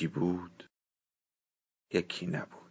[0.00, 0.64] یکی بود
[1.92, 2.70] یکی نبود.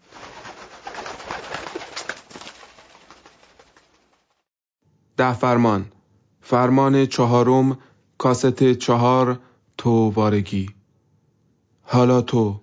[5.17, 5.85] ده فرمان.
[6.41, 7.77] فرمان چهارم
[8.17, 9.39] کاست چهار
[9.77, 10.69] تو وارگی.
[11.81, 12.61] حالا تو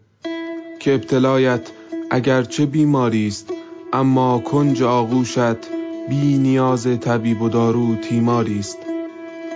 [0.81, 1.71] که ابتلایت
[2.11, 3.53] اگرچه بیماری است
[3.93, 5.71] اما کنج آغوشت
[6.09, 8.79] بی نیاز طبیب و دارو تیماری است.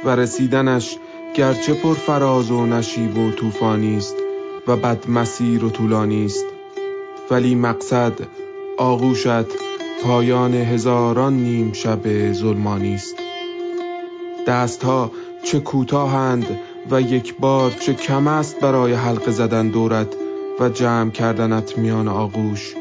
[0.04, 0.96] و رسیدنش
[1.34, 4.19] گرچه پر فراز و نشیب و طوفانی است.
[4.70, 6.44] و بد مسیر و طولانی است.
[7.30, 8.12] ولی مقصد
[8.78, 9.46] آغوشت
[10.02, 13.16] پایان هزاران نیم شب ظلمانی است.
[14.46, 15.10] دستها
[15.44, 16.46] چه کوتاهند
[16.90, 20.08] و یک بار چه کم است برای حلقه زدن دورت
[20.60, 22.74] و جمع کردنت میان آغوش.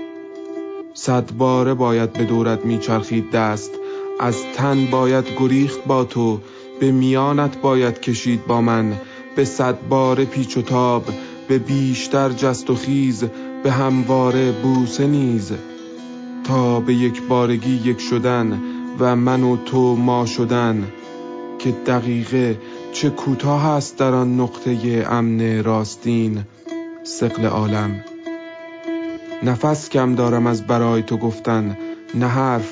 [0.94, 3.72] صد باره باید به دورت میچرخید دست.
[4.20, 6.40] از تن باید گریخت با تو.
[6.80, 8.94] به میانت باید کشید با من.
[9.36, 11.04] به صد بار پیچ و تاب
[11.50, 13.24] به بیشتر جست و خیز
[13.64, 15.52] به همواره بوسه نیز.
[16.44, 18.62] تا به یک بارگی یک شدن
[19.00, 20.88] و من و تو ما شدن.
[21.60, 22.58] که دقیقه
[22.94, 26.44] چه کوتاه است در آن نقطه امن راستین.
[27.04, 28.04] سقل عالم.
[29.44, 31.78] نفس کم دارم از برای تو گفتن
[32.16, 32.70] نه حرف.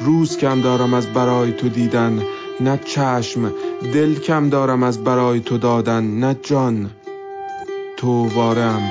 [0.00, 2.22] روز کم دارم از برای تو دیدن
[2.60, 3.52] نه چشم.
[3.94, 6.90] دل کم دارم از برای تو دادن نه جان.
[7.98, 8.82] تو وارم.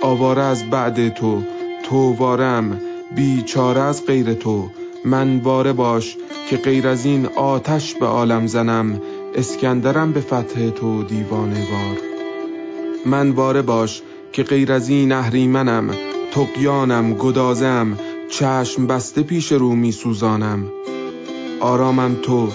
[0.00, 1.42] آواره از بعد تو
[1.82, 2.80] تو وارم.
[3.16, 4.68] بیچاره از غیر تو.
[5.04, 6.16] من واره باش
[6.50, 9.00] که غیر از این آتش به عالم زنم.
[9.34, 11.98] اسکندرم به فتح تو دیوانه وار
[13.06, 14.02] من واره باش
[14.32, 15.90] که غیر از این اهریمنم.
[16.32, 17.98] تقیانم گدازم.
[18.30, 20.66] چشم بسته پیش رو می سوزانم
[21.60, 22.48] آرامم تو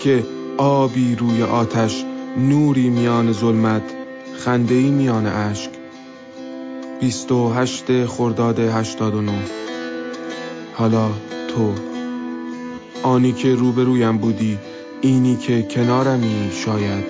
[0.00, 0.24] که
[0.56, 2.04] آبی روی آتش
[2.36, 3.97] نوری میان ظلمت.
[4.38, 5.70] خنده ای میان اشک.
[7.00, 9.32] بیست و هشت خرداد هشتاد و نو
[10.74, 11.10] حالا
[11.48, 11.72] تو.
[13.02, 14.58] آنی که روبرویم بودی
[15.00, 17.04] اینی که کنارمی شاید.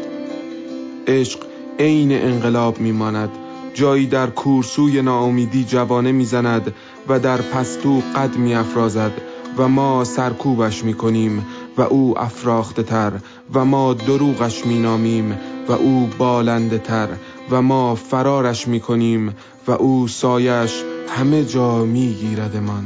[1.07, 1.39] عشق
[1.79, 3.31] عین انقلاب میماند.
[3.75, 6.75] جایی در کورسوی ناامیدی جوانه می‌زند
[7.09, 9.13] و در پستو قد میافرازد
[9.57, 11.47] و ما سرکوبش می‌کنیم
[11.77, 13.13] و او افراخته تر
[13.55, 17.09] و ما دروغش مینامیم و او بالنده تر
[17.51, 19.35] و ما فرارش می‌کنیم
[19.67, 22.85] و او سایش همه جا میگیردمان.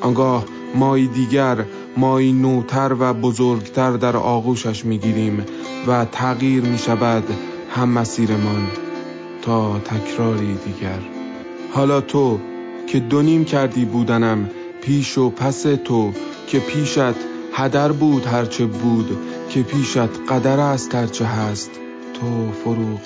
[0.00, 1.64] آنگاه مای دیگر
[1.96, 5.44] مای نوتر و بزرگتر در آغوشش می‌گیریم
[5.86, 7.24] و تغییر می‌شود
[7.70, 8.66] هم مسیرمان
[9.42, 10.98] تا تکراری دیگر.
[11.72, 12.38] حالا تو
[12.86, 14.50] که دونیم کردی بودنم
[14.82, 16.12] پیش و پس تو
[16.46, 17.14] که پیشت
[17.52, 19.18] هدر بود هرچه بود
[19.50, 21.70] که پیشت قدر است هرچه هست.
[22.14, 23.00] تو فروغ.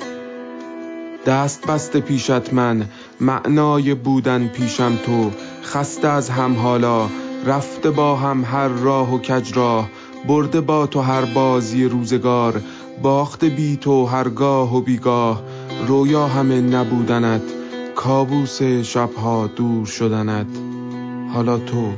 [1.27, 2.87] دست بسته پیشت من
[3.21, 5.31] معنای بودن پیشم تو.
[5.62, 7.09] خسته از هم حالا
[7.47, 9.91] رفته با هم هر راه و کج راه.
[10.28, 12.61] برده با تو هر بازی روزگار
[13.03, 15.43] باخته بی تو هرگاه و بیگاه.
[15.87, 17.43] رویا همه نبودنت
[17.94, 20.47] کابوس شبها دور شدنت.
[21.34, 21.93] حالا تو.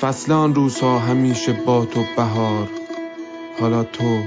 [0.00, 2.85] فصلان روزها همیشه با تو بهار.
[3.60, 4.22] حالا تو.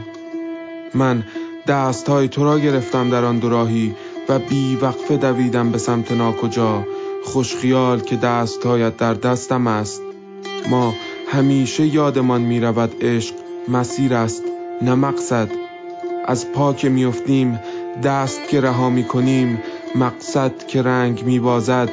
[0.94, 1.24] من
[1.68, 3.96] دستهای تو را گرفتم در آن دوراهی
[4.30, 6.86] و بی وقفه دویدم به سمت ناکجا.
[7.24, 10.02] خوشخیال که دستهایت در دستم است.
[10.70, 10.94] ما
[11.32, 13.36] همیشه یادمان می رود عشق
[13.68, 14.44] مسیر است
[14.82, 15.50] نه مقصد.
[16.26, 17.60] از پا که میافتیم
[18.04, 19.64] دست که رها می کنیم
[19.96, 21.90] مقصد که رنگ می بازد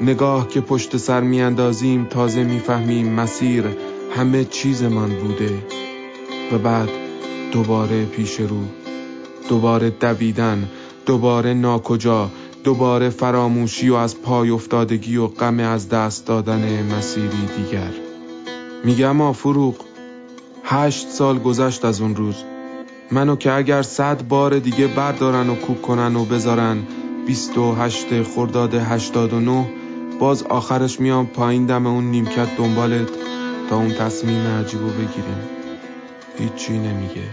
[0.00, 3.64] نگاه که پشت سر میاندازیم تازه می‌فهمیم مسیر
[4.16, 5.50] همه چیزمان بوده.
[6.52, 6.88] و بعد
[7.52, 8.60] دوباره پیش رو
[9.48, 10.68] دوباره دویدن
[11.06, 12.30] دوباره ناکجا
[12.64, 17.90] دوباره فراموشی و از پای افتادگی و غم از دست دادن مسیری دیگر.
[18.84, 19.74] میگم آ فروغ
[20.64, 22.34] هشت سال گذشت از اون روز.
[23.12, 26.78] منو که اگر صد بار دیگه بردارن و کوک کنن و بذارن
[27.26, 29.68] بیست و هشت خرداد هشتاد و نه
[30.20, 33.08] باز آخرش میام پایین دم اون نیمکت دنبالت
[33.70, 35.59] تا اون تصمیم عجیبو بگیریم.
[36.38, 37.28] هیچی نمیگه.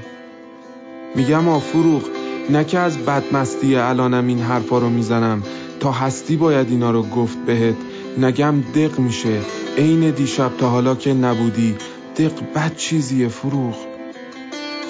[1.15, 2.03] میگم آ فروغ
[2.49, 5.43] نه که از بدمستی الانم این حرفا رو می‌زنم.
[5.79, 7.75] تا هستی باید اینا رو گفت بهت.
[8.17, 9.41] نگم دق میشه.
[9.77, 11.75] عین دیشب تا حالا که نبودی.
[12.17, 13.75] دق بد چیزیه فروغ.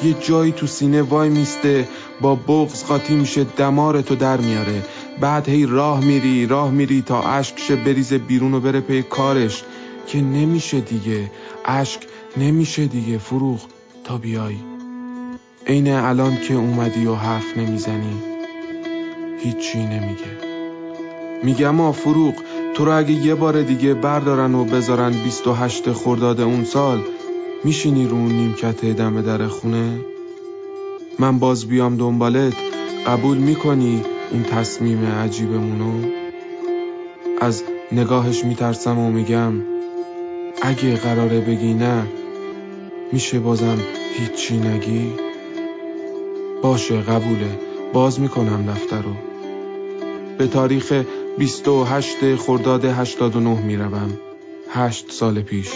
[0.03, 1.87] یه جایی تو سینه وای میسته.
[2.21, 4.83] با بغز قاطی میشه دمارتو در میاره.
[5.19, 9.63] بعد هی راه میری راه میری تا اشکش بریزه بیرون و بره پی کارش.
[10.07, 11.31] که نمیشه دیگه.
[11.65, 12.01] اشک
[12.37, 13.59] نمیشه دیگه فروغ.
[14.07, 14.55] تا بیای.
[15.67, 18.21] عین الان که اومدی و حرف نمی‌زنی
[19.39, 20.37] هیچی نمیگه.
[21.43, 22.33] میگم ما فروغ
[22.73, 27.01] تو رو اگه یه بار دیگه بردارن و بذارن 28 خرداد اون سال
[27.63, 29.99] میشینی رو اون نیمکت دم در خونه؟
[31.19, 32.55] من باز بیام دنبالت
[33.07, 34.01] قبول می‌کنی
[34.31, 36.09] اون تصمیم عجیبمونو
[37.41, 39.53] از نگاهش میترسم و میگم
[40.61, 42.03] اگه قراره بگی نه
[43.11, 43.77] میشه بازم
[44.13, 45.13] هیچی نگی؟
[46.61, 47.59] باشه قبوله.
[47.93, 49.13] باز می‌کنم دفتر رو.
[50.37, 51.03] به تاریخ
[51.37, 54.17] 28 خرداد 89 می‌روم.
[54.69, 55.69] هشت سال پیش.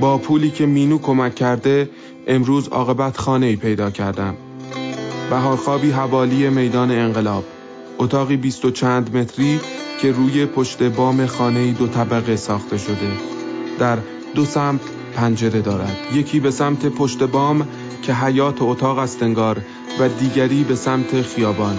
[0.00, 1.90] با پولی که مینو کمک کرده
[2.26, 4.34] امروز عاقبت خانه ای پیدا کردم.
[5.30, 7.44] بهارخوابی حوالی میدان انقلاب.
[7.98, 9.60] اتاقی بیست و چند متری
[10.00, 13.12] که روی پشت بام خانه دو طبقه ساخته شده.
[13.78, 13.98] در
[14.34, 14.80] دو سمت
[15.14, 15.96] پنجره دارد.
[16.14, 17.68] یکی به سمت پشت بام
[18.02, 19.62] که حیات اتاق است انگار
[20.00, 21.78] و دیگری به سمت خیابان.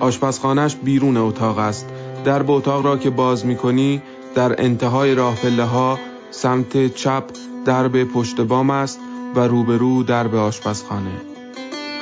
[0.00, 1.86] آشپزخانش بیرون اتاق است.
[2.24, 4.02] درب اتاق را که باز می کنی
[4.34, 5.98] در انتهای راه پله ها
[6.30, 7.24] سمت چپ
[7.64, 8.98] درب پشت بام است
[9.34, 11.20] و روبرو درب آشپزخانه.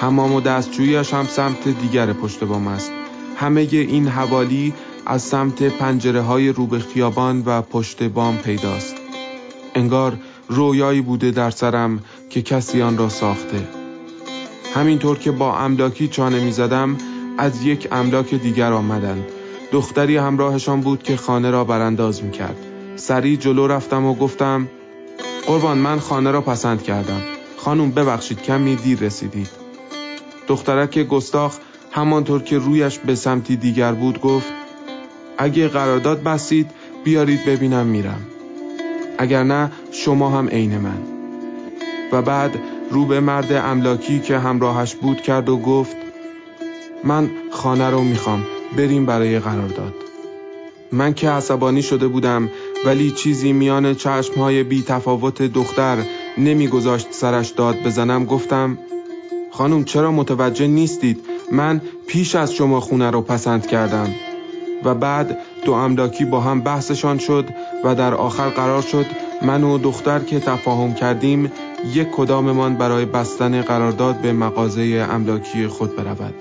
[0.01, 2.93] حمام و دستجویش هم سمت دیگر پشت بام است.
[3.37, 4.75] همه این حوالی
[5.07, 8.95] از سمت پنجره های روبه خیابان و پشت بام پیداست.
[9.75, 10.17] انگار
[10.49, 11.99] رویایی بوده در سرم
[12.31, 13.69] که کسی آن را ساخته.
[14.75, 16.97] همینطور که با املاکی چانه می زدم
[17.39, 19.25] از یک املاک دیگر آمدند
[19.73, 22.57] دختری همراهشان بود که خانه را برانداز می کرد.
[22.97, 24.69] سریع جلو رفتم و گفتم
[25.47, 27.21] قربان من خانه را پسند کردم.
[27.57, 29.49] خانم ببخشید کمی دیر رسیدید.
[30.49, 31.59] دخترک گستاخ
[31.91, 34.53] همانطور که رویش به سمتی دیگر بود گفت
[35.39, 36.71] اگه قرارداد بستید
[37.05, 38.27] بیارید ببینم میرم.
[39.19, 40.99] اگر نه شما هم عین من.
[42.13, 42.59] و بعد
[42.91, 45.97] رو به مرد املاکی که همراهش بود کرد و گفت
[47.05, 48.45] من خانه رو می‌خوام
[48.77, 49.95] بریم برای قرارداد.
[50.93, 52.51] من که عصبانی شده بودم
[52.87, 55.99] ولی چیزی میان چشمهای بی تفاوت دختر
[56.39, 58.79] نمیگذاشت سرش داد بزنم گفتم
[59.51, 61.21] خانم چرا متوجه نیستید؟
[61.53, 64.15] من پیش از شما خونه رو پسند کردم.
[64.85, 67.49] و بعد دو املاکی با هم بحثشان شد
[67.85, 69.07] و در آخر قرار شد
[69.43, 71.53] من و دختر که تفاهم کردیم
[71.95, 76.35] یک کداممان برای بستن قرارداد به مغازه املاکی خود برود.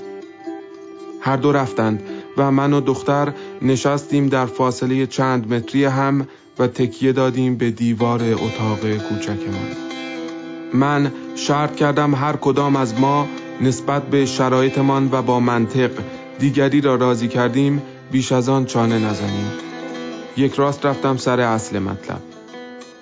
[1.22, 2.04] هر دو رفتند
[2.38, 6.28] و من و دختر نشستیم در فاصله چند متری هم
[6.60, 9.68] و تکیه دادیم به دیوار اتاق کوچکمان.
[10.74, 13.28] من شرط کردم هر کدام از ما
[13.62, 15.92] نسبت به شرایطمان و با منطق
[16.40, 17.82] دیگری را راضی کردیم
[18.14, 19.52] بیش از آن چانه نزنیم.
[20.38, 22.22] یک راست رفتم سر اصل مطلب.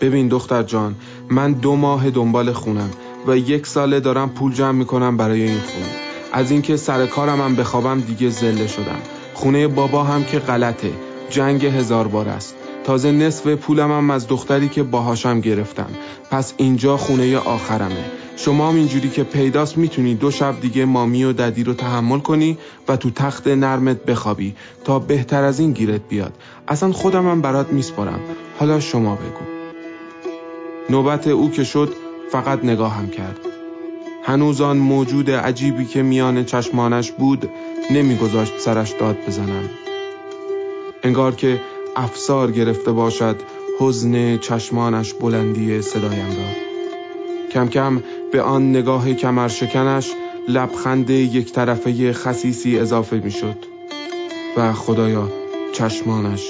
[0.01, 0.95] ببین دختر جان
[1.29, 2.89] من دو ماه دنبال خونم
[3.27, 5.85] و یک ساله دارم پول جمع می‌کنم برای این خونه
[6.33, 8.99] از اینکه سر کارم هم بخوابم دیگه زله شدم.
[9.33, 10.91] خونه بابا هم که غلطه.
[11.29, 12.55] جنگ هزار بار است.
[12.83, 15.89] تازه نصف پولم هم از دختری که باهاشم گرفتم.
[16.31, 18.05] پس اینجا خونه آخرمه.
[18.45, 22.57] شما هم اینجوری که پیداست می‌تونی دو شب دیگه مامی و ددی رو تحمل کنی
[22.87, 26.33] و تو تخت نرمت بخوابی تا بهتر از این گیرت بیاد.
[26.67, 28.19] اصلا خودم هم برات میسپارم.
[28.59, 29.45] حالا شما بگو.
[30.89, 31.93] نوبت او که شد
[32.31, 33.39] فقط نگاهم کرد.
[34.23, 37.49] هنوز آن موجود عجیبی که میان چشمانش بود
[37.91, 39.69] نمیگذاشت سرش داد بزنم.
[41.03, 41.61] انگار که
[41.95, 43.35] افسار گرفته باشد
[43.79, 46.70] حزن چشمانش بلندی صدایم را.
[47.51, 50.11] کم کم به آن نگاه کمرشکنش
[50.47, 53.57] لبخند یک طرفه خسیسی اضافه می‌شد
[54.57, 55.31] و خدایا
[55.73, 56.43] چشمانش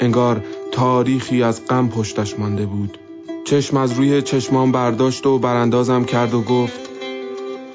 [0.00, 2.98] انگار تاریخی از غم پشتش مانده بود.
[3.44, 6.80] چشم از روی چشمان برداشت و براندازم کرد و گفت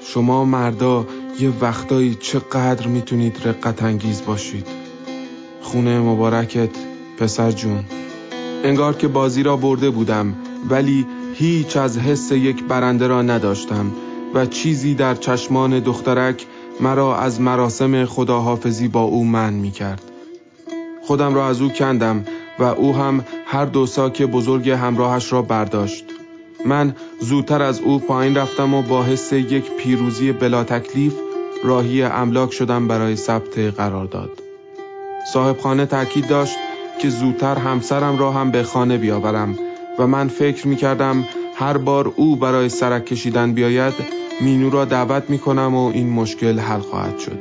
[0.03, 1.05] شما مردا
[1.39, 4.67] یه وقتایی چقدر می‌تونید رقت انگیز باشید.
[5.62, 6.69] خونه مبارکت
[7.17, 7.84] پسر جون.
[8.63, 10.34] انگار که بازی را برده بودم
[10.69, 11.05] ولی
[11.39, 13.91] هیچ از حس یک برنده را نداشتم
[14.34, 16.46] و چیزی در چشمان دخترک
[16.79, 20.01] مرا از مراسم خداحافظی با او من می کرد.
[21.03, 22.25] خودم را از او کندم
[22.60, 26.05] و او هم هر دو ساک بزرگ همراهش را برداشت.
[26.65, 31.13] من زودتر از او پایین رفتم و با حس یک پیروزی بلا تکلیف
[31.63, 34.31] راهی املاک شدم برای ثبت قرارداد.
[35.34, 36.55] صاحب خانه تاکید داشت
[37.01, 39.55] که زودتر همسرم را هم به خانه بیاورم
[40.00, 41.25] و من فکر می کردم
[41.56, 43.94] هر بار او برای سرک کشیدن بیاید
[44.41, 47.39] مینو را دعوت می کنم و این مشکل حل خواهد شد.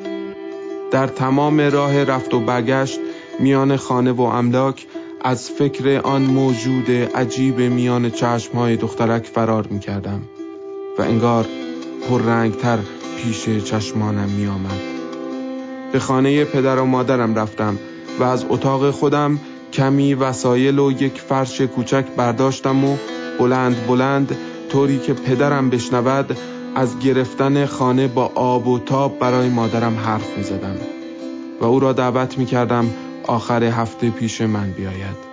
[0.90, 3.00] در تمام راه رفت و برگشت
[3.40, 4.86] میان خانه و املاک
[5.20, 10.20] از فکر آن موجود عجیب میان چشمهای دخترک فرار می کردم
[10.98, 11.46] و انگار
[12.08, 12.78] پررنگتر
[13.16, 14.80] پیش چشمانم می آمد.
[15.92, 17.78] به خانه پدر و مادرم رفتم
[18.20, 19.40] و از اتاق خودم
[19.72, 22.96] کمی وسایل و یک فرش کوچک برداشتم و
[23.38, 24.36] بلند بلند
[24.68, 26.36] طوری که پدرم بشنود
[26.74, 30.76] از گرفتن خانه با آب و تاب برای مادرم حرف می زدم
[31.60, 32.90] و او را دعوت می کردم
[33.26, 35.28] آخر هفته پیش من بیاید.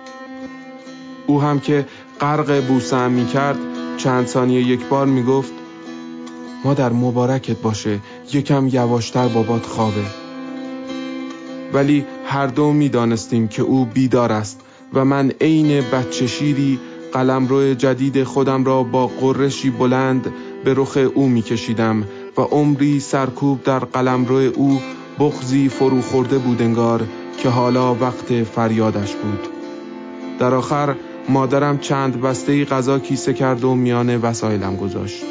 [1.26, 1.86] او هم که
[2.20, 3.58] غرق بوسم می کرد
[3.96, 5.52] چند ثانیه یک بار می گفت
[6.64, 7.98] مادر مبارکت باشه
[8.32, 10.04] یکم یواشتر بابات خوابه.
[11.72, 14.60] ولی هر دو می دانستیم که او بیدار است
[14.94, 16.78] و من عین بچه شیری
[17.12, 20.32] قلمرو جدید خودم را با قرشی بلند
[20.64, 22.04] به رخ او می کشیدم
[22.36, 24.80] و عمری سرکوب در قلمرو او
[25.18, 27.06] بغزی فرو خورده بود انگار
[27.38, 29.48] که حالا وقت فریادش بود.
[30.38, 30.94] در آخر
[31.28, 35.22] مادرم چند بسته غذا کیسه کرد و میان وسایلم گذاشت.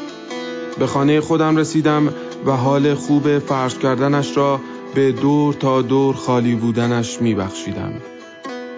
[0.79, 2.09] به خانه خودم رسیدم
[2.45, 4.59] و حال خوب فرش کردنش را
[4.95, 7.93] به دور تا دور خالی بودنش میبخشیدم.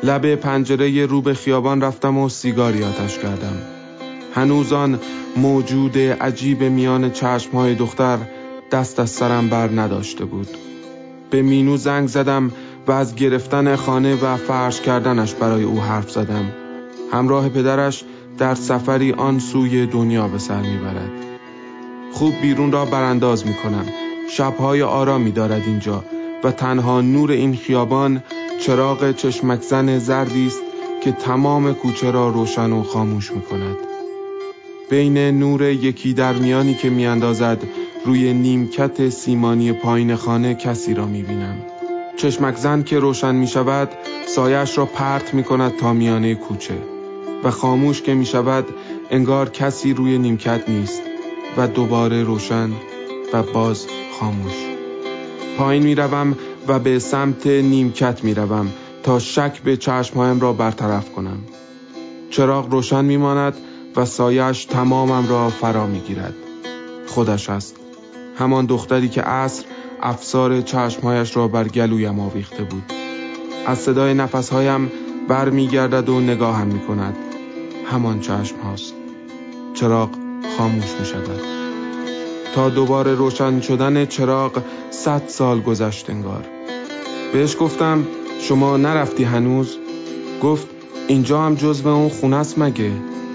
[0.03, 3.61] لب پنجره رو به خیابان رفتم و سیگاری آتش کردم.
[4.35, 4.99] هنوزان
[5.37, 8.17] موجود عجیب میان چشمهای دختر
[8.71, 10.47] دست از سرم بر نداشته بود.
[11.29, 12.51] به مینو زنگ زدم
[12.87, 16.45] و از گرفتن خانه و فرش کردنش برای او حرف زدم.
[17.11, 18.03] همراه پدرش
[18.37, 21.11] در سفری آن سوی دنیا به سر می‌برد.
[22.13, 23.85] خوب بیرون را برانداز می‌کنم.
[24.29, 26.03] شبهای آرامی دارد اینجا
[26.43, 28.23] و تنها نور این خیابان
[28.59, 30.61] چراغ چشمک زن زردی است
[31.03, 33.75] که تمام کوچه را روشن و خاموش می‌کند.
[34.89, 37.63] بین نور یکی در میانی که میاندازد
[38.05, 41.55] روی نیمکت سیمانی پایین خانه کسی را می‌بینم.
[42.17, 43.89] چشمک زن که روشن می‌شود
[44.27, 46.77] سایش را پرت می‌کند تا میانه کوچه
[47.43, 48.65] و خاموش که می‌شود
[49.11, 51.01] انگار کسی روی نیمکت نیست
[51.57, 52.69] و دوباره روشن
[53.33, 53.87] و باز
[54.19, 54.53] خاموش.
[55.57, 58.71] پایین می‌روم و به سمت نیمکت می‌روم
[59.03, 61.37] تا شک به چشمهایم را برطرف کنم.
[62.29, 63.53] چراغ روشن میماند
[63.95, 66.33] و سایش تمامم را فرا می‌گیرد.
[67.07, 67.75] خودش است.
[68.35, 69.65] همان دختری که عصر
[70.01, 72.83] افسار چشمهایش را بر گلویم آویخته بود.
[73.67, 74.91] از صدای نفسهایم
[75.27, 77.15] بر میگردد و نگاهم می کند
[77.91, 78.93] همان چشم هاست
[79.73, 80.09] چراغ
[80.57, 81.56] خاموش می شود
[82.55, 86.45] تا دوباره روشن شدن چراغ صد سال گذشت انگار.
[87.33, 88.07] بهش گفتم
[88.41, 89.77] شما نرفتی هنوز؟
[90.43, 90.67] گفت
[91.07, 92.91] اینجا هم جزو اون خونه است مگه؟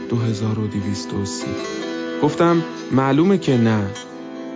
[0.09, 1.47] 2230
[2.23, 3.87] گفتم معلومه که نه.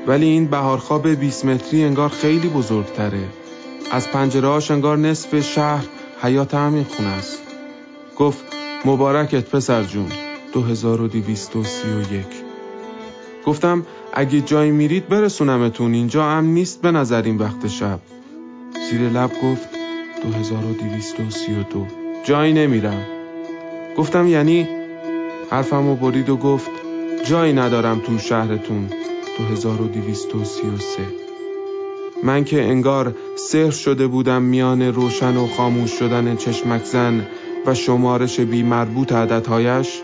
[0.07, 3.29] ولی این بهارخواب 20 متری انگار خیلی بزرگتره.
[3.91, 5.85] از پنجرهاش انگار نصف شهر
[6.23, 7.39] حیات همین خونه است.
[8.17, 8.45] گفت
[8.85, 10.09] مبارکت پسر جون.
[10.53, 12.25] 2231
[13.47, 13.87] گفتم
[14.19, 15.95] اگه جایی میرید برسونمتون.
[15.95, 18.01] اینجا امن نیست به نظر این وقت شب.
[18.91, 19.69] زیر لب گفت
[20.23, 21.87] 2232
[22.25, 23.07] جایی نمیرم.
[23.97, 24.69] گفتم یعنی؟
[25.51, 26.71] حرفمو برید و گفت
[27.25, 28.89] جایی ندارم تو شهرتون.
[29.39, 31.03] 2233
[32.23, 37.27] من که انگار سهر شده بودم میان روشن و خاموش شدن چشمک زن
[37.67, 40.03] و شمارش بی مربوط عددهایش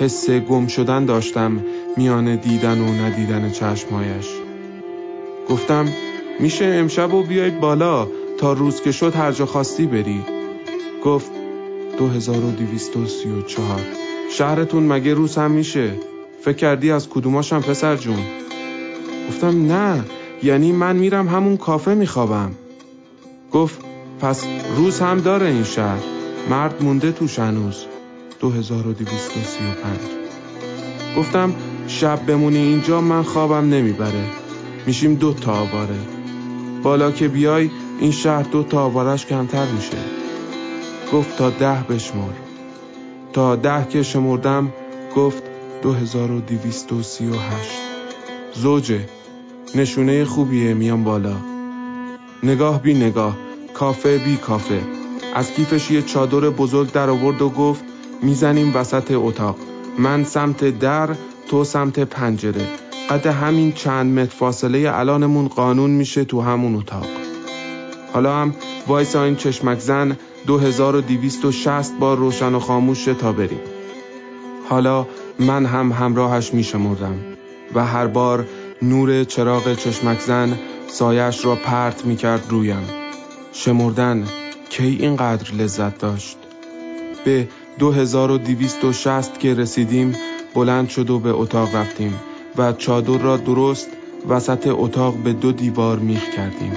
[0.00, 1.64] حس گم شدن داشتم
[1.96, 4.26] میان دیدن و ندیدن چشمهایش.
[5.48, 5.88] گفتم
[6.40, 10.20] میشه امشب و بیاید بالا تا روز که شد هر جا خواستی بری.
[11.04, 11.30] گفت
[11.98, 13.80] 2234
[14.30, 15.90] شهرتون مگه روز هم میشه؟
[16.42, 18.22] فکر کردی از کدوماشم پسر جون؟
[19.28, 20.04] گفتم نه
[20.42, 22.50] یعنی من میرم همون کافه میخوابم.
[23.52, 23.80] گفت
[24.20, 24.44] پس
[24.76, 26.02] روز هم داره این شهر.
[26.50, 27.86] مرد مونده توش هنوز.
[28.40, 30.18] 2235
[31.16, 31.54] گفتم
[31.86, 34.24] شب بمونی اینجا من خوابم نمی‌بره.
[34.86, 35.98] میشیم دو تا آواره.
[36.82, 39.96] بالا که بیای این شهر دو تا آوارش کمتر میشه.
[41.12, 42.32] گفت تا ده بشمر.
[43.32, 44.72] تا ده که شمردم
[45.16, 45.42] گفت
[45.82, 47.40] 2238
[48.54, 49.08] زوجه
[49.74, 51.36] نشونه خوبیه میام بالا.
[52.42, 53.36] نگاه بی نگاه
[53.74, 54.80] کافه بی کافه.
[55.34, 57.84] از کیفش یه چادر بزرگ در آورد و گفت
[58.22, 59.56] می‌زنیم وسط اتاق.
[59.98, 61.08] من سمت در
[61.48, 62.66] تو سمت پنجره.
[63.10, 67.06] قد همین چند متر فاصله الانمون قانون میشه تو همون اتاق.
[68.12, 68.54] حالا هم
[68.86, 73.60] وایس این چشمک زن 2260 بار روشن و خاموشه تا بریم.
[74.68, 75.06] حالا
[75.38, 77.14] من هم همراهش میشمردم
[77.74, 78.46] و هر بار
[78.82, 80.58] نور چراغ چشمک زن
[80.88, 82.88] سایش را پرت می‌کرد رویم.
[83.52, 84.24] شمردن
[84.70, 86.36] کی اینقدر لذت داشت؟
[87.24, 90.16] به 2260 که رسیدیم
[90.54, 92.14] بلند شد و به اتاق رفتیم
[92.56, 93.88] و چادر را درست
[94.28, 96.72] وسط اتاق به دو دیوار میخ کردیم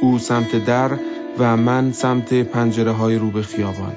[0.00, 0.98] او سمت در
[1.38, 3.96] و من سمت پنجره های رو به خیابان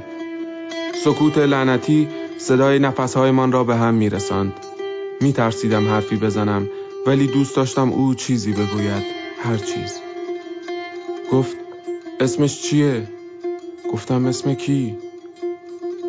[1.03, 4.53] سکوت لعنتی صدای نفسهایمان را به هم میرساند
[5.21, 6.67] میترسیدم حرفی بزنم
[7.05, 9.03] ولی دوست داشتم او چیزی بگوید
[9.43, 9.99] هر چیز
[11.31, 11.57] گفت
[12.19, 13.07] اسمش چیه؟
[13.93, 14.97] گفتم اسم کی؟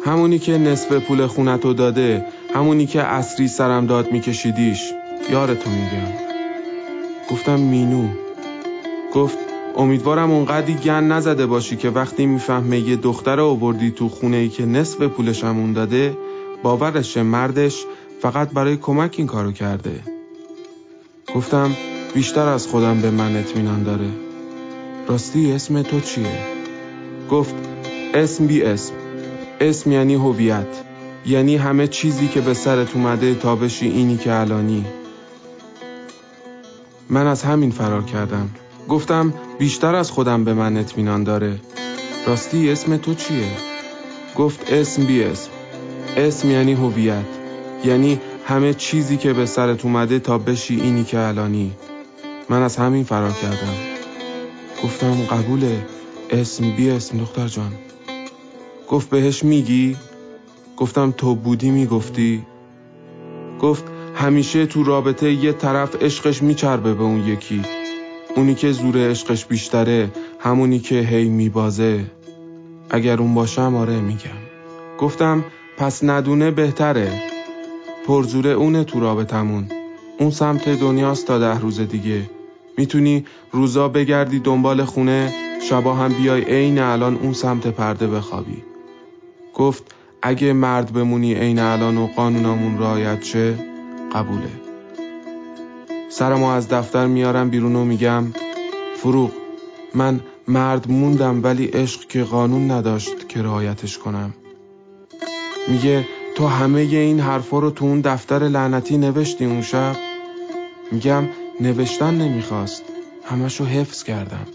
[0.04, 4.92] همونی که نصف پول خونتو داده همونی که اصری سرم داد میکشیدیش.
[5.30, 6.12] یارتو میگم.
[7.30, 8.08] گفتم مینو.
[9.14, 9.38] گفت
[9.76, 14.66] امیدوارم اونقدی گن نزده باشی که وقتی می‌فهمه یه دختر آوردی تو خونه ای که
[14.66, 16.16] نصف پولش همون داده
[16.62, 17.84] باورشه مردش
[18.22, 20.00] فقط برای کمک این کارو کرده.
[21.34, 21.70] گفتم
[22.14, 24.08] بیشتر از خودم به من اطمینان داره.
[25.08, 26.38] راستی اسم تو چیه؟
[27.30, 27.54] گفت
[28.14, 28.99] اسم بی اسم.
[29.60, 30.66] اسم یعنی هویت.
[31.26, 34.84] یعنی همه چیزی که به سرت اومده تا بشی اینی که الانی.
[37.10, 38.50] من از همین فرار کردم.
[38.88, 41.60] گفتم بیشتر از خودم به من اطمینان داره.
[42.26, 43.48] راستی اسم تو چیه؟
[44.36, 45.50] گفت اسم بی اسم.
[46.16, 47.24] اسم یعنی هویت.
[47.84, 51.72] یعنی همه چیزی که به سرت اومده تا بشی اینی که الانی.
[52.48, 53.74] من از همین فرار کردم.
[54.84, 55.86] گفتم قبوله.
[56.30, 57.72] اسم بی اسم دختر جان.
[58.90, 59.96] گفت بهش میگی؟
[60.76, 62.42] گفتم تو بودی می‌گفتی؟
[63.60, 63.84] گفت
[64.14, 67.62] همیشه تو رابطه یه طرف عشقش میچربه به اون یکی.
[68.36, 72.04] اونی که زور عشقش بیشتره همونی که هی میبازه.
[72.90, 74.40] اگر اون باشم آره میگم.
[74.98, 75.44] گفتم
[75.76, 77.22] پس ندونه بهتره.
[78.06, 79.66] پرزوره اونه تو رابطمون.
[80.18, 82.30] اون سمت دنیاست تا ده روز دیگه.
[82.78, 85.34] می‌تونی روزا بگردی دنبال خونه
[85.68, 88.69] شبا هم بیای عین الان اون سمت پرده بخوابی.
[89.60, 93.54] گفت اگه مرد بمونی عین الان و قانونامون رعایت شه
[94.12, 94.50] قبوله.
[96.08, 98.24] سرمو از دفتر میارم بیرون و میگم
[98.96, 99.30] فروغ
[99.94, 104.34] من مرد موندم ولی عشق که قانون نداشت که رعایتش کنم.
[105.68, 109.96] میگه تو همه این حرفا رو تو اون دفتر لعنتی نوشتی اون شب؟
[110.92, 111.28] میگم
[111.60, 112.82] نوشتن نمی‌خواست
[113.24, 114.46] همشو حفظ کردم.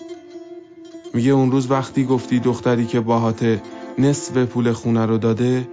[1.14, 3.60] میگه اون روز وقتی گفتی دختری که باهات
[4.00, 5.68] نصف پول خونه رو داده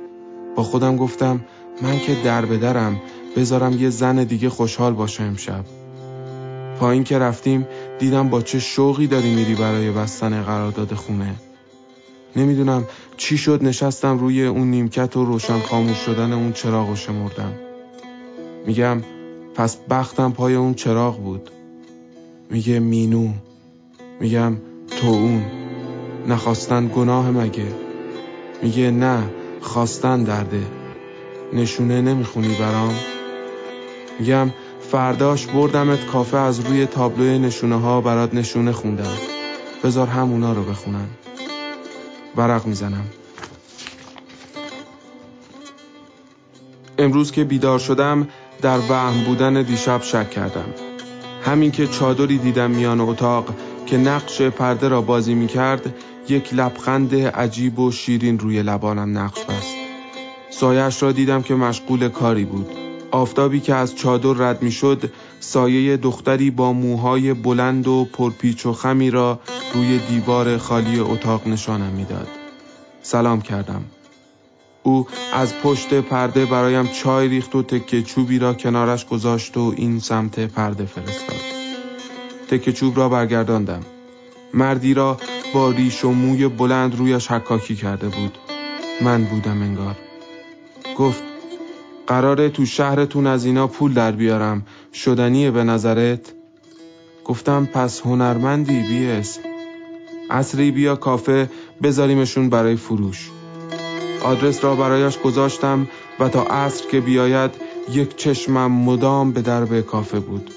[0.56, 1.40] با خودم گفتم
[1.82, 3.00] من که در بدرم
[3.36, 5.64] بذارم یه زن دیگه خوشحال باشه امشب.
[6.80, 7.66] پایین که رفتیم
[7.98, 11.34] دیدم با چه شوقی داری میری برای بستن قرارداد خونه.
[12.36, 12.84] نمی‌دونم
[13.16, 17.52] چی شد نشستم روی اون نیمکت و روشن خاموش شدن اون چراغ و شمردم.
[18.66, 19.02] میگم
[19.54, 21.50] پس بختم پای اون چراغ بود.
[22.50, 23.28] میگه مینو.
[24.20, 24.56] میگم
[25.00, 25.42] تو اون.
[26.28, 27.91] نخواستن گناه مگه؟
[28.62, 30.62] میگه نه خواستن درده.
[31.52, 32.94] نشونه نمی‌خونی برام؟
[34.18, 34.50] میگم
[34.90, 39.16] فرداش بردمت کافه از روی تابلوی نشونه ها برات نشونه خوندم.
[39.84, 41.08] بذار همونا رو بخونم.
[42.36, 43.04] ورق می‌زنم.
[46.98, 48.28] امروز که بیدار شدم
[48.62, 50.74] در وهم بودن دیشب شک کردم.
[51.44, 53.54] همین که چادری دیدم میان اتاق
[53.86, 55.94] که نقش پرده را بازی می‌کرد
[56.28, 59.74] یک لبخند عجیب و شیرین روی لبانم نقش بست
[60.50, 62.70] سایش را دیدم که مشغول کاری بود
[63.10, 69.10] آفتابی که از چادر رد می‌شد سایه دختری با موهای بلند و پرپیچ و خمی
[69.10, 69.40] را
[69.74, 72.28] روی دیوار خالی اتاق نشانم می‌داد.
[73.02, 73.84] سلام کردم.
[74.82, 79.98] او از پشت پرده برایم چای ریخت و تکه چوبی را کنارش گذاشت و این
[79.98, 81.40] سمت پرده فرستاد.
[82.48, 83.82] تکه چوب را برگرداندم.
[84.54, 85.16] مردی را
[85.54, 88.38] با ریش و موی بلند رویش حکاکی کرده بود.
[89.00, 89.96] من بودم انگار.
[90.98, 91.22] گفت
[92.06, 96.32] قراره تو شهرتون از اینا پول در بیارم شدنیه به نظرت؟
[97.24, 99.40] گفتم پس هنرمندی بی اسم
[100.30, 101.50] اصری بیا کافه
[101.82, 103.30] بذاریمشون برای فروش
[104.24, 105.88] آدرس را برایش گذاشتم
[106.20, 107.50] و تا عصر که بیاید
[107.92, 110.50] یک چشمم مدام به درب کافه بود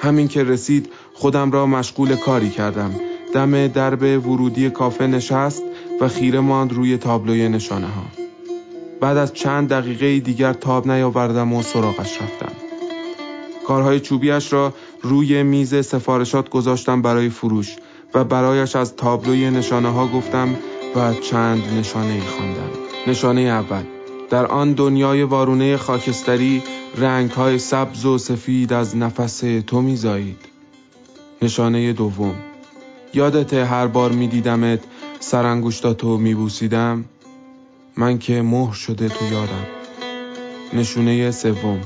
[0.00, 2.94] همین که رسید خودم را مشغول کاری کردم
[3.34, 5.62] دم درب ورودی کافه نشست
[6.00, 8.04] و خیره ماند روی تابلوی نشانه ها
[9.00, 12.52] بعد از چند دقیقه دیگر تاب نیاوردم و سراغش رفتم
[13.66, 17.76] کارهای چوبیش را روی میز سفارشات گذاشتم برای فروش
[18.14, 20.56] و برایش از تابلوی نشانه ها گفتم
[20.96, 22.70] و چند نشانه خواندم.
[23.06, 23.82] نشانه اول
[24.30, 26.62] در آن دنیای وارونه خاکستری
[26.96, 30.38] رنگهای سبز و سفید از نفس تو میزایید.
[31.42, 32.34] نشانه دوم
[33.14, 34.80] یادت هر بار میدیدمت
[35.20, 37.04] سرانگشتاتو میبوسیدم.
[37.96, 39.66] من که مهر شده تو یادم.
[40.72, 41.80] نشونه سوم.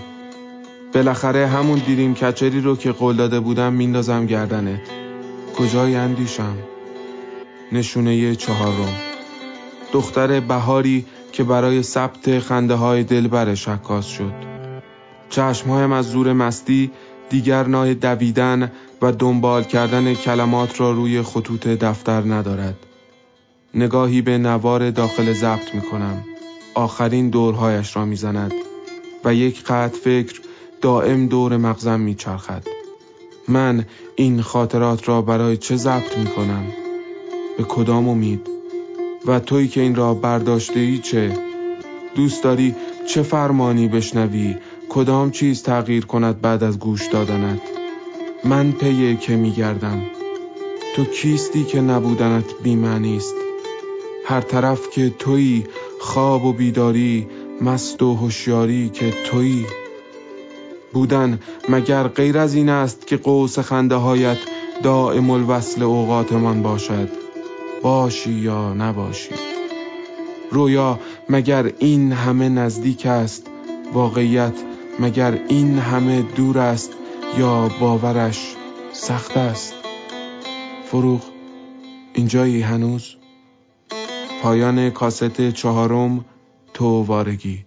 [0.94, 4.80] بالاخره همون دیریم کچری رو که قول داده بودم میندازم گردنت
[5.58, 6.56] کجای اندیشم؟
[7.72, 8.94] نشونه چهارم.
[9.92, 14.32] دختر بهاری که برای ثبت خنده های دلبرش عکاس شد.
[15.30, 16.90] چشمهایم از زور مستی
[17.30, 22.76] دیگر نای دویدن و دنبال کردن کلمات را روی خطوط دفتر ندارد
[23.74, 26.24] نگاهی به نوار داخل ضبط می کنم
[26.74, 28.52] آخرین دورهایش را می‌زند
[29.24, 30.40] و یک قطع فکر
[30.80, 32.62] دائم دور مغزم میچرخد
[33.48, 33.84] من
[34.16, 36.64] این خاطرات را برای چه ضبط می کنم؟
[37.58, 38.50] به کدام امید؟
[39.26, 41.38] و تویی که این را برداشته ای چه؟
[42.14, 42.74] دوست داری
[43.08, 44.56] چه فرمانی بشنوی؟
[44.88, 47.77] کدام چیز تغییر کند بعد از گوش دادنت؟
[48.44, 50.03] من پیه که میگردم.
[50.96, 53.35] تو کیستی که نبودنت بیمعنی است.
[54.27, 55.66] هر طرف که تویی
[56.01, 57.27] خواب و بیداری
[57.61, 59.66] مست و هوشیاری که تویی.
[60.92, 64.38] بودن مگر غیر از این است که قوس خنده هایت
[64.83, 67.09] دائم الوصل اوقاتمان باشد؟
[67.83, 69.35] باشی یا نباشی؟
[70.51, 70.98] رویا
[71.29, 73.46] مگر این همه نزدیک است؟
[73.92, 74.55] واقعیت
[75.01, 76.92] مگر این همه دور است؟
[77.36, 78.56] یا باورش
[78.92, 79.74] سخت است؟
[80.90, 81.22] فروغ
[82.14, 83.16] اینجایی هنوز؟
[84.42, 86.24] پایان کاست چهارم
[86.74, 87.64] تو وارگی.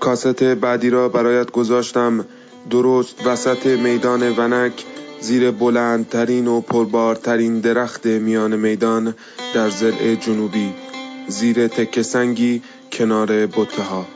[0.00, 2.24] کاست بعدی را برایت گذاشتم.
[2.70, 4.84] درست وسط میدان ونک
[5.20, 9.14] زیر بلندترین و پربارترین درخت میان میدان
[9.54, 10.74] در زرع جنوبی.
[11.28, 14.15] زیر تکه سنگی کنار بطه ها